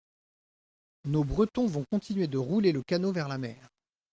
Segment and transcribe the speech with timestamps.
[1.05, 3.69] Nos Bretons vont continuer de rouler le canot vers la mer.